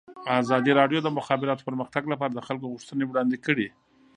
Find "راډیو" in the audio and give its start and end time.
0.79-0.99